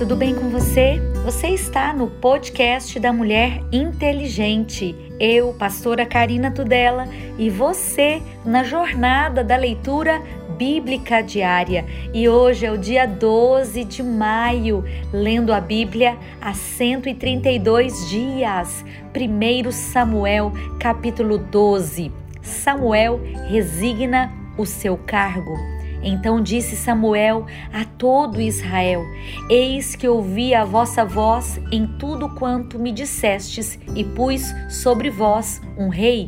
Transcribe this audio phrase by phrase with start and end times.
[0.00, 0.98] tudo bem com você?
[1.26, 4.96] Você está no podcast da Mulher Inteligente.
[5.20, 10.22] Eu, pastora Karina Tudela, e você na jornada da leitura
[10.56, 11.84] bíblica diária.
[12.14, 14.82] E hoje é o dia 12 de maio,
[15.12, 18.82] lendo a Bíblia há 132 dias.
[19.14, 22.10] 1 Samuel, capítulo 12.
[22.40, 25.79] Samuel resigna o seu cargo.
[26.02, 29.04] Então disse Samuel a todo Israel:
[29.48, 35.60] Eis que ouvi a vossa voz em tudo quanto me dissestes, e pus sobre vós
[35.76, 36.26] um rei.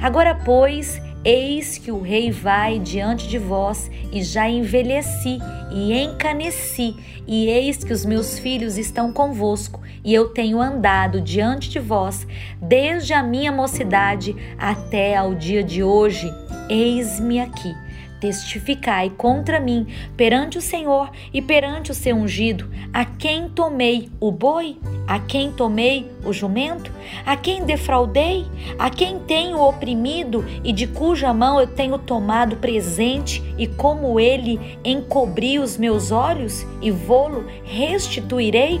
[0.00, 5.38] Agora, pois, eis que o rei vai diante de vós, e já envelheci
[5.70, 11.68] e encaneci, e eis que os meus filhos estão convosco, e eu tenho andado diante
[11.68, 12.26] de vós
[12.60, 16.32] desde a minha mocidade até ao dia de hoje.
[16.68, 17.74] Eis-me aqui
[18.20, 24.30] testificai contra mim perante o Senhor e perante o seu ungido, a quem tomei o
[24.30, 26.92] boi, a quem tomei o jumento,
[27.24, 28.46] a quem defraudei,
[28.78, 34.78] a quem tenho oprimido e de cuja mão eu tenho tomado presente, e como ele
[34.84, 38.80] encobri os meus olhos e vô-lo restituirei?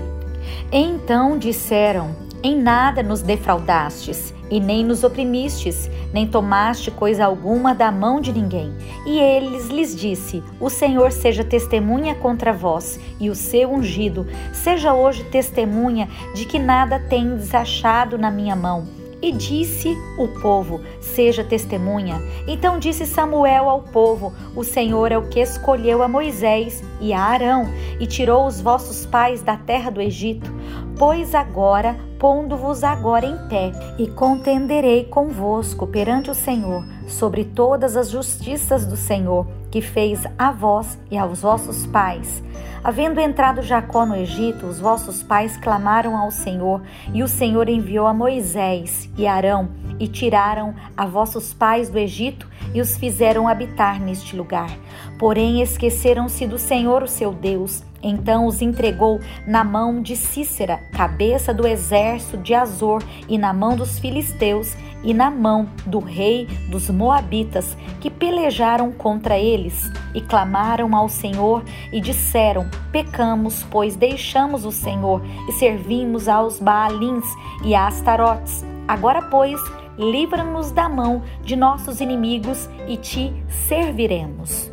[0.72, 7.90] Então disseram: Em nada nos defraudastes e nem nos oprimistes, nem tomaste coisa alguma da
[7.92, 8.72] mão de ninguém.
[9.06, 14.92] E eles lhes disse: O Senhor seja testemunha contra vós, e o seu ungido seja
[14.92, 18.99] hoje testemunha de que nada tendes achado na minha mão.
[19.22, 22.20] E disse o povo: Seja testemunha.
[22.46, 27.20] Então disse Samuel ao povo: O Senhor é o que escolheu a Moisés e a
[27.20, 27.66] Arão
[27.98, 30.50] e tirou os vossos pais da terra do Egito.
[30.98, 38.10] Pois agora, pondo-vos agora em pé, e contenderei convosco perante o Senhor sobre todas as
[38.10, 42.42] justiças do Senhor, que fez a vós e aos vossos pais.
[42.82, 46.82] Havendo entrado Jacó no Egito, os vossos pais clamaram ao Senhor,
[47.12, 52.48] e o Senhor enviou a Moisés e Arão, e tiraram a vossos pais do Egito
[52.72, 54.70] e os fizeram habitar neste lugar.
[55.18, 61.52] Porém, esqueceram-se do Senhor, o seu Deus, então os entregou na mão de Cícera, cabeça
[61.52, 66.90] do exército de Azor, e na mão dos filisteus, e na mão do rei dos
[66.90, 71.62] Moabitas, que pelejaram contra eles, e clamaram ao Senhor
[71.92, 77.24] e disseram: Pecamos, pois deixamos o Senhor e servimos aos Baalins
[77.64, 78.64] e a Astarotes.
[78.86, 79.60] Agora, pois,
[79.96, 84.69] livra-nos da mão de nossos inimigos e te serviremos.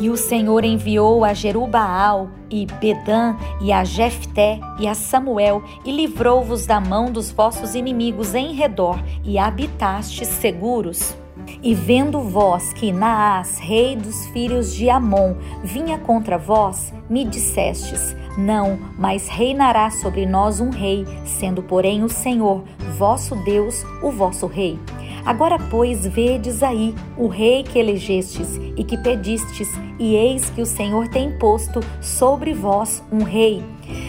[0.00, 5.92] E o Senhor enviou a Jerubaal e Bedã e a Jefté e a Samuel e
[5.92, 11.14] livrou-vos da mão dos vossos inimigos em redor e habitastes seguros.
[11.62, 18.16] E vendo vós que Naás, rei dos filhos de Amon, vinha contra vós, me dissestes:
[18.38, 22.64] Não, mas reinará sobre nós um rei, sendo, porém, o Senhor,
[22.96, 24.78] vosso Deus, o vosso rei.
[25.24, 30.66] Agora, pois, vedes aí o rei que elegestes e que pedistes, e eis que o
[30.66, 33.62] Senhor tem posto sobre vós um rei.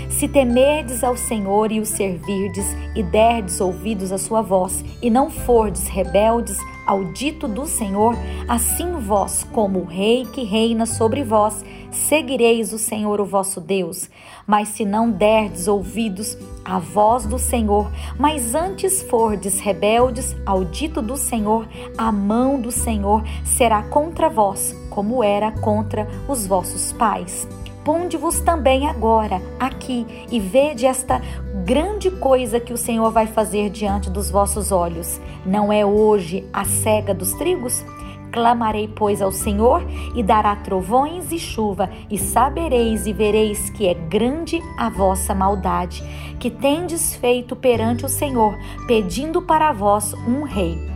[0.10, 5.30] Se temerdes ao Senhor e o servirdes, e derdes ouvidos à sua voz, e não
[5.30, 8.16] fordes rebeldes ao dito do Senhor,
[8.48, 14.10] assim vós, como o rei que reina sobre vós, seguireis o Senhor o vosso Deus.
[14.48, 21.02] Mas se não derdes ouvidos à voz do Senhor, mas antes fordes rebeldes ao dito
[21.02, 27.48] do Senhor, a mão do Senhor será contra vós, como era contra os vossos pais.
[27.84, 31.20] Ponde-vos também agora aqui e vede esta
[31.66, 35.20] grande coisa que o Senhor vai fazer diante dos vossos olhos.
[35.44, 37.84] Não é hoje a cega dos trigos?
[38.32, 39.84] Clamarei, pois, ao Senhor
[40.16, 46.04] e dará trovões e chuva, e sabereis e vereis que é grande a vossa maldade,
[46.40, 50.91] que tendes feito perante o Senhor, pedindo para vós um rei.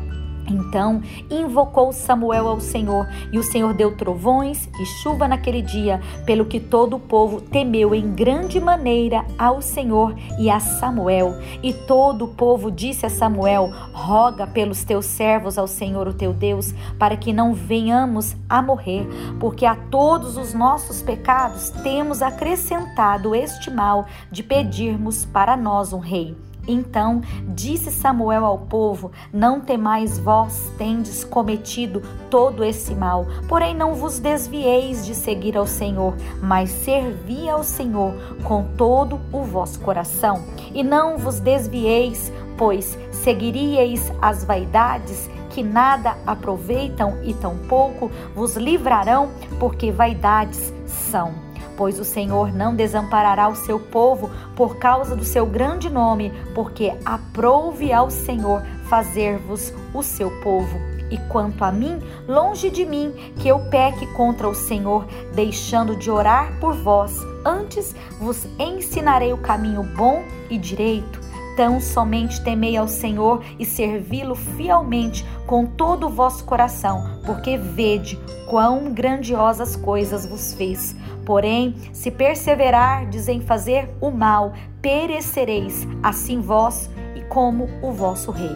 [0.47, 6.45] Então invocou Samuel ao Senhor, e o Senhor deu trovões e chuva naquele dia, pelo
[6.45, 11.33] que todo o povo temeu em grande maneira ao Senhor e a Samuel.
[11.63, 16.33] E todo o povo disse a Samuel: Roga pelos teus servos ao Senhor, o teu
[16.33, 19.07] Deus, para que não venhamos a morrer,
[19.39, 26.00] porque a todos os nossos pecados temos acrescentado este mal de pedirmos para nós um
[26.00, 26.36] rei.
[26.67, 33.94] Então disse Samuel ao povo: Não temais vós, tendes cometido todo esse mal, porém não
[33.94, 38.13] vos desvieis de seguir ao Senhor, mas servi ao Senhor
[38.44, 40.44] com todo o vosso coração.
[40.73, 49.31] E não vos desvieis, pois seguiríeis as vaidades que nada aproveitam e tampouco vos livrarão,
[49.57, 51.44] porque vaidades são.
[51.77, 56.94] Pois o Senhor não desamparará o seu povo por causa do seu grande nome, porque
[57.06, 60.80] aprouve ao Senhor fazer-vos o seu povo.
[61.10, 66.10] E quanto a mim, longe de mim que eu peque contra o Senhor, deixando de
[66.10, 67.19] orar por vós.
[67.45, 71.25] Antes vos ensinarei o caminho bom e direito.
[71.56, 78.19] Tão somente temei ao Senhor e servi-lo fielmente com todo o vosso coração, porque vede
[78.50, 80.95] quão grandiosas coisas vos fez.
[81.25, 88.56] Porém, se perseverardes em fazer o mal, perecereis, assim vós e como o vosso rei.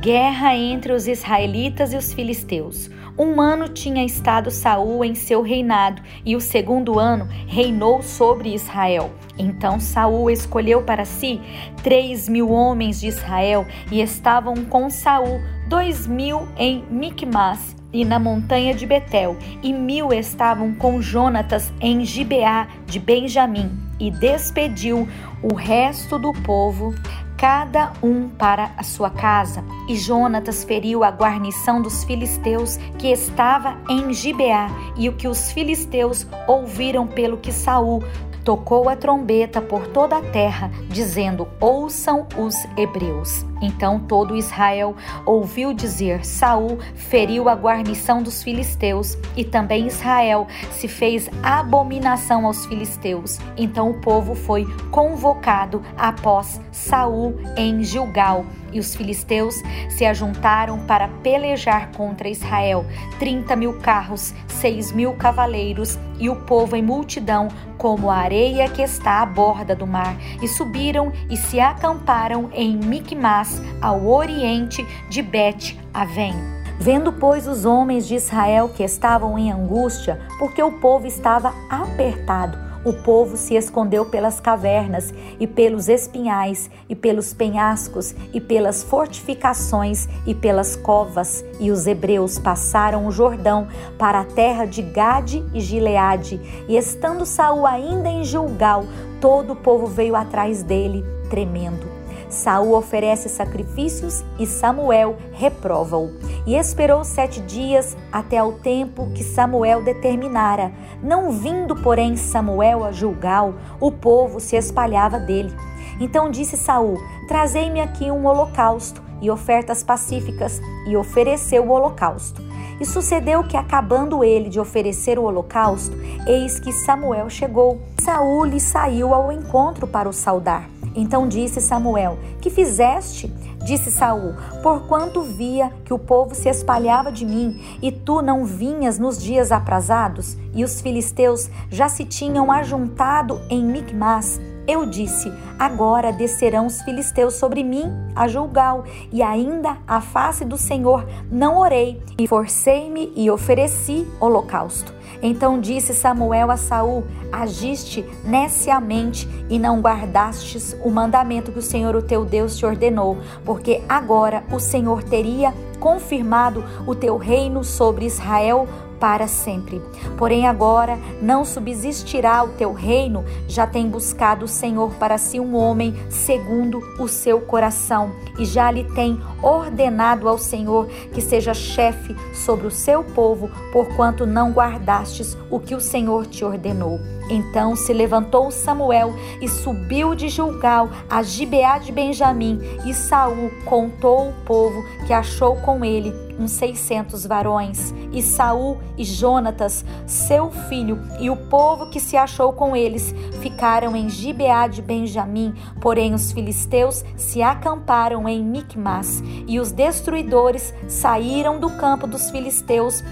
[0.00, 2.90] Guerra entre os israelitas e os filisteus.
[3.18, 9.10] Um ano tinha estado Saul em seu reinado e o segundo ano reinou sobre Israel.
[9.38, 11.38] Então Saul escolheu para si
[11.82, 18.18] três mil homens de Israel e estavam com Saul dois mil em Micmas e na
[18.18, 25.06] montanha de Betel, e mil estavam com Jonatas em Gibeá de Benjamim, e despediu
[25.42, 26.94] o resto do povo
[27.36, 29.64] cada um para a sua casa.
[29.88, 35.50] E Jonatas feriu a guarnição dos filisteus que estava em Gibeá, e o que os
[35.50, 38.02] filisteus ouviram pelo que Saul
[38.44, 43.44] tocou a trombeta por toda a terra, dizendo: Ouçam os hebreus.
[43.60, 50.88] Então todo Israel ouviu dizer: Saul feriu a guarnição dos filisteus, e também Israel se
[50.88, 53.38] fez abominação aos filisteus.
[53.56, 59.56] Então o povo foi convocado após Saul em Gilgal e os filisteus
[59.90, 62.84] se ajuntaram para pelejar contra Israel.
[63.18, 68.82] Trinta mil carros, seis mil cavaleiros e o povo em multidão, como a areia que
[68.82, 70.16] está à borda do mar.
[70.42, 76.34] E subiram e se acamparam em Micmas, ao oriente de Bet-Aven.
[76.78, 82.58] Vendo, pois, os homens de Israel que estavam em angústia, porque o povo estava apertado,
[82.84, 90.08] o povo se escondeu pelas cavernas e pelos espinhais e pelos penhascos e pelas fortificações
[90.26, 93.68] e pelas covas, e os hebreus passaram o Jordão
[93.98, 98.84] para a terra de Gade e Gileade, e estando Saul ainda em Gilgal,
[99.20, 102.02] todo o povo veio atrás dele, tremendo.
[102.28, 106.10] Saul oferece sacrifícios e Samuel reprova-o.
[106.46, 110.72] E esperou sete dias até ao tempo que Samuel determinara.
[111.02, 115.54] Não vindo, porém, Samuel a julgar, o povo se espalhava dele.
[116.00, 116.98] Então disse Saul:
[117.28, 122.42] Trazei-me aqui um holocausto e ofertas pacíficas, e ofereceu o holocausto.
[122.80, 125.96] E sucedeu que, acabando ele de oferecer o holocausto,
[126.26, 127.80] eis que Samuel chegou.
[128.00, 130.68] Saul lhe saiu ao encontro para o saudar.
[130.94, 133.32] Então disse Samuel: Que fizeste?
[133.64, 138.98] Disse Saul: Porquanto via que o povo se espalhava de mim, e tu não vinhas
[138.98, 146.12] nos dias aprazados, e os filisteus já se tinham ajuntado em Micmas, eu disse: Agora
[146.12, 147.84] descerão os filisteus sobre mim
[148.14, 154.92] a julgá-lo, e ainda a face do Senhor não orei, e forcei-me e ofereci holocausto.
[155.22, 161.94] Então disse Samuel a Saul: Agiste neciamente e não guardastes o mandamento que o Senhor,
[161.94, 168.04] o teu Deus, te ordenou, porque agora o Senhor teria confirmado o teu reino sobre
[168.04, 168.66] Israel
[169.02, 169.82] para sempre.
[170.16, 175.56] Porém, agora não subsistirá o teu reino, já tem buscado o Senhor para si um
[175.56, 182.14] homem segundo o seu coração, e já lhe tem ordenado ao Senhor que seja chefe
[182.32, 187.00] sobre o seu povo, porquanto não guardastes o que o Senhor te ordenou.
[187.28, 194.28] Então se levantou Samuel e subiu de Gilgal a Gibeá de Benjamim, e Saul contou
[194.28, 201.00] o povo que achou com ele uns seiscentos varões, e Saul e Jonatas, seu filho,
[201.20, 206.32] e o povo que se achou com eles, ficaram em Gibeá de Benjamim, porém os
[206.32, 213.02] filisteus se acamparam em Micmas, e os destruidores saíram do campo dos filisteus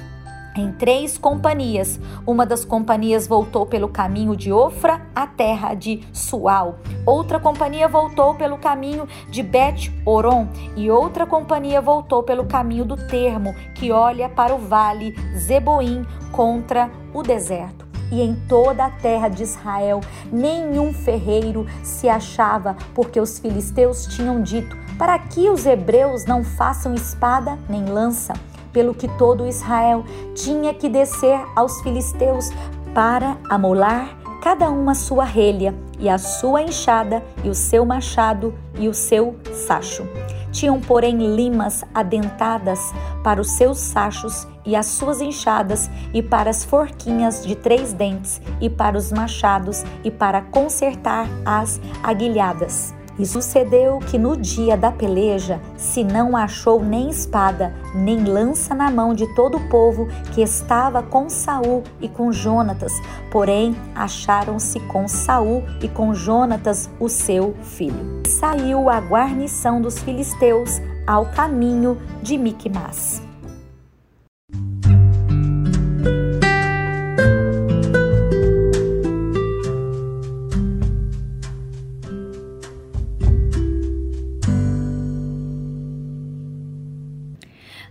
[0.57, 2.01] em três companhias.
[2.27, 6.79] Uma das companhias voltou pelo caminho de Ofra à terra de Sual.
[7.07, 13.55] Outra companhia voltou pelo caminho de Bet-Oron e outra companhia voltou pelo caminho do Termo,
[13.75, 17.89] que olha para o vale Zeboim contra o deserto.
[18.13, 20.01] E em toda a terra de Israel
[20.33, 26.93] nenhum ferreiro se achava, porque os filisteus tinham dito: para que os hebreus não façam
[26.93, 28.33] espada nem lança
[28.73, 32.51] pelo que todo Israel tinha que descer aos filisteus
[32.95, 38.55] para amolar cada um a sua relha e a sua enxada e o seu machado
[38.79, 40.07] e o seu sacho.
[40.51, 42.81] Tinham, porém, limas adentadas
[43.23, 48.41] para os seus sachos e as suas enxadas, e para as forquinhas de três dentes,
[48.61, 52.95] e para os machados, e para consertar as aguilhadas.
[53.21, 58.91] E sucedeu que no dia da peleja se não achou nem espada, nem lança na
[58.91, 62.95] mão de todo o povo que estava com Saul e com Jonatas,
[63.31, 68.23] porém acharam-se com Saul e com Jonatas, o seu filho.
[68.27, 73.30] Saiu a guarnição dos filisteus ao caminho de Miquimás.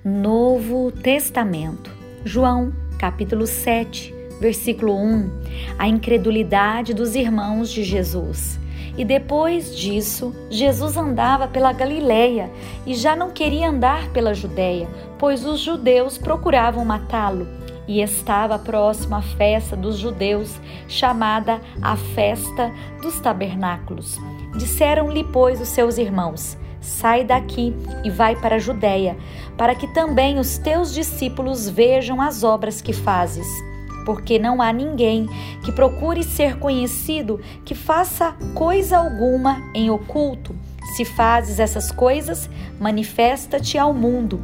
[0.04, 1.92] Novo Testamento.
[2.24, 5.30] João, capítulo 7, versículo 1.
[5.78, 8.58] A incredulidade dos irmãos de Jesus.
[8.98, 12.50] E depois disso, Jesus andava pela Galileia
[12.86, 14.88] e já não queria andar pela Judéia,
[15.18, 17.46] pois os judeus procuravam matá-lo.
[17.86, 24.18] E estava próxima a festa dos judeus, chamada a Festa dos Tabernáculos.
[24.56, 29.18] Disseram-lhe, pois, os seus irmãos: Sai daqui e vai para a Judéia,
[29.58, 33.48] para que também os teus discípulos vejam as obras que fazes.
[34.06, 35.28] Porque não há ninguém
[35.64, 40.56] que procure ser conhecido que faça coisa alguma em oculto.
[40.96, 44.42] Se fazes essas coisas, manifesta-te ao mundo,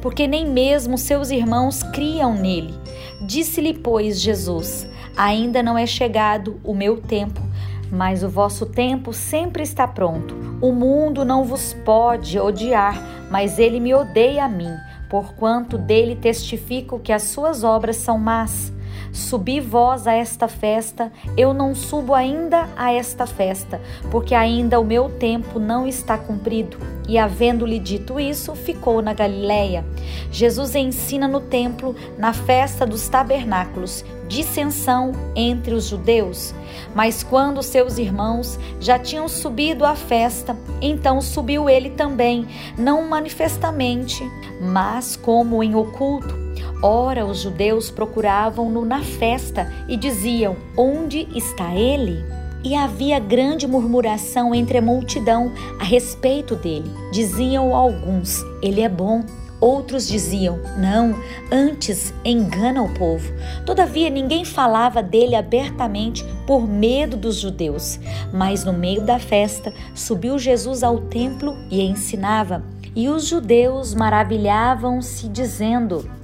[0.00, 2.74] porque nem mesmo seus irmãos criam nele.
[3.20, 7.40] Disse-lhe, pois, Jesus: Ainda não é chegado o meu tempo,
[7.90, 10.34] mas o vosso tempo sempre está pronto.
[10.60, 14.74] O mundo não vos pode odiar, mas ele me odeia a mim,
[15.08, 18.72] porquanto dele testifico que as suas obras são más.
[19.12, 23.80] Subi vós a esta festa, eu não subo ainda a esta festa,
[24.10, 26.76] porque ainda o meu tempo não está cumprido.
[27.08, 29.84] E havendo-lhe dito isso, ficou na Galiléia.
[30.30, 36.54] Jesus ensina no templo, na festa dos tabernáculos, dissensão entre os judeus.
[36.94, 44.22] Mas quando seus irmãos já tinham subido à festa, então subiu ele também, não manifestamente,
[44.60, 46.48] mas como em oculto
[46.82, 52.24] Ora, os judeus procuravam-no na festa e diziam: Onde está ele?
[52.62, 56.90] E havia grande murmuração entre a multidão a respeito dele.
[57.12, 59.24] Diziam alguns: Ele é bom.
[59.60, 61.18] Outros diziam: Não,
[61.50, 63.32] antes engana o povo.
[63.66, 67.98] Todavia ninguém falava dele abertamente por medo dos judeus.
[68.32, 72.62] Mas no meio da festa subiu Jesus ao templo e ensinava.
[72.94, 76.17] E os judeus maravilhavam-se, dizendo: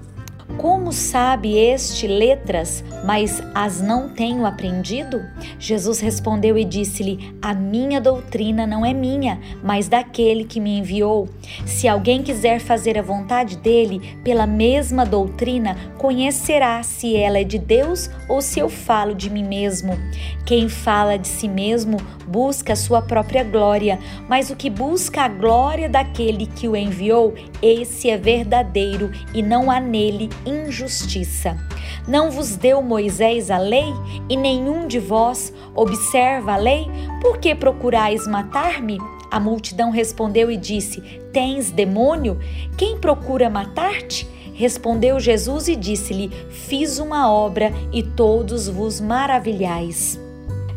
[0.59, 5.23] como sabe este letras, mas as não tenho aprendido?
[5.59, 11.29] Jesus respondeu e disse-lhe: A minha doutrina não é minha, mas daquele que me enviou.
[11.65, 17.59] Se alguém quiser fazer a vontade dele, pela mesma doutrina, conhecerá se ela é de
[17.59, 19.99] Deus ou se eu falo de mim mesmo.
[20.45, 21.97] Quem fala de si mesmo
[22.27, 23.99] busca sua própria glória,
[24.29, 29.71] mas o que busca a glória daquele que o enviou, esse é verdadeiro e não
[29.71, 31.57] há nele injustiça.
[32.07, 33.93] Não vos deu Moisés a lei
[34.29, 36.87] e nenhum de vós observa a lei?
[37.21, 38.99] Por que procurais matar-me?
[39.31, 41.01] A multidão respondeu e disse:
[41.33, 42.39] Tens demônio?
[42.77, 44.29] Quem procura matar-te?
[44.55, 50.19] Respondeu Jesus e disse-lhe: Fiz uma obra e todos vos maravilhais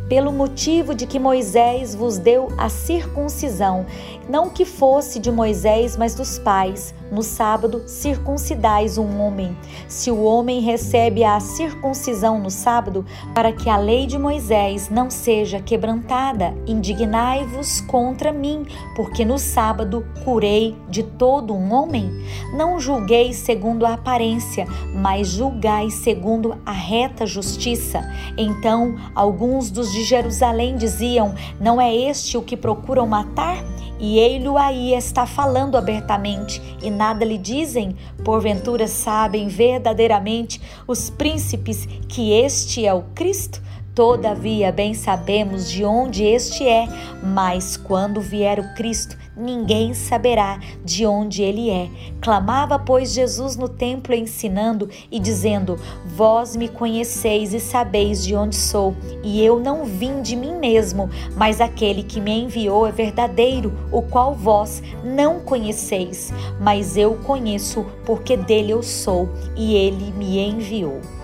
[0.08, 3.86] pelo motivo de que Moisés vos deu a circuncisão,
[4.30, 6.94] não que fosse de Moisés, mas dos pais.
[7.12, 9.56] No sábado, circuncidais um homem.
[9.88, 15.10] Se o homem recebe a circuncisão no sábado, para que a lei de Moisés não
[15.10, 22.12] seja quebrantada, indignai-vos contra mim, porque no sábado curei de todo um homem.
[22.54, 28.02] Não julgueis segundo a aparência, mas julgai segundo a reta justiça.
[28.38, 33.64] Então, alguns dos de Jerusalém diziam: Não é este o que procuram matar?
[34.00, 37.96] E ele aí está falando abertamente, e nada lhe dizem?
[38.24, 43.62] Porventura sabem verdadeiramente os príncipes que este é o Cristo?
[43.98, 46.88] Todavia, bem sabemos de onde este é,
[47.24, 51.90] mas quando vier o Cristo, ninguém saberá de onde ele é.
[52.22, 55.80] Clamava, pois, Jesus no templo ensinando e dizendo:
[56.16, 61.10] Vós me conheceis e sabeis de onde sou, e eu não vim de mim mesmo,
[61.36, 67.84] mas aquele que me enviou é verdadeiro, o qual vós não conheceis, mas eu conheço,
[68.06, 71.17] porque dele eu sou, e ele me enviou.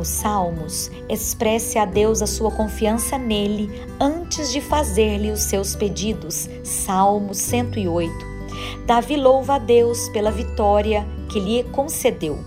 [0.00, 0.90] Os salmos.
[1.08, 6.48] Expresse a Deus a sua confiança nele antes de fazer-lhe os seus pedidos.
[6.64, 8.12] Salmo 108.
[8.86, 12.38] Davi louva a Deus pela vitória que lhe concedeu.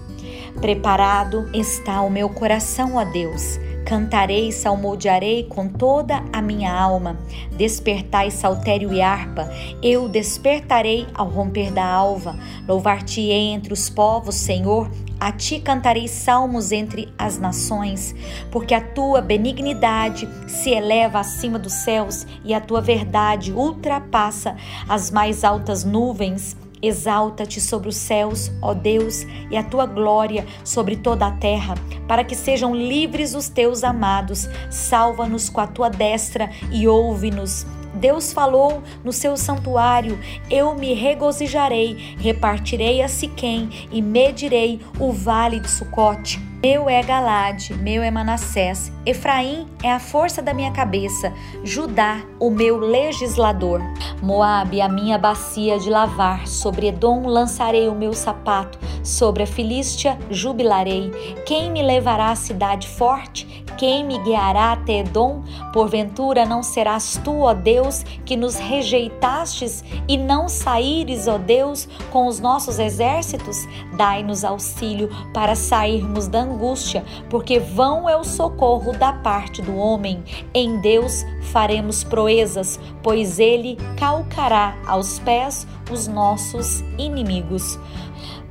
[0.59, 3.59] Preparado está o meu coração, ó Deus.
[3.85, 7.17] Cantarei, salmodiarei com toda a minha alma.
[7.57, 9.49] Despertai saltério e harpa,
[9.81, 12.37] eu despertarei ao romper da alva.
[12.67, 18.15] Louvar-te-ei entre os povos, Senhor, a ti cantarei salmos entre as nações,
[18.51, 24.55] porque a tua benignidade se eleva acima dos céus e a tua verdade ultrapassa
[24.87, 26.57] as mais altas nuvens.
[26.83, 31.75] Exalta-te sobre os céus, ó Deus, e a tua glória sobre toda a terra,
[32.09, 34.49] para que sejam livres os teus amados.
[34.69, 37.65] Salva-nos com a tua destra e ouve-nos.
[37.93, 45.61] Deus falou no seu santuário: Eu me regozijarei, repartirei a Siquém e medirei o vale
[45.61, 46.39] de Sucote.
[46.61, 52.49] Meu é Galade, meu é Manassés, Efraim é a força da minha cabeça, Judá, o
[52.49, 53.81] meu legislador.
[54.21, 60.17] Moabe, a minha bacia de lavar, sobre Edom lançarei o meu sapato, sobre a Filístia
[60.31, 61.11] jubilarei.
[61.45, 63.63] Quem me levará à cidade forte?
[63.77, 65.43] Quem me guiará até Edom?
[65.73, 72.27] Porventura não serás tu, ó Deus, que nos rejeitastes e não saíres, ó Deus, com
[72.27, 73.67] os nossos exércitos?
[73.97, 80.23] Dai-nos auxílio para sairmos da angústia, porque vão é o socorro da parte do homem.
[80.53, 87.77] Em Deus faremos proezas, pois ele calcará aos pés os nossos inimigos.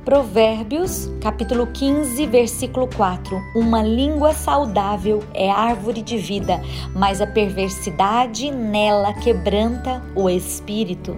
[0.05, 3.41] Provérbios, capítulo 15, versículo 4.
[3.55, 6.61] Uma língua saudável é árvore de vida,
[6.93, 11.15] mas a perversidade nela quebranta o espírito.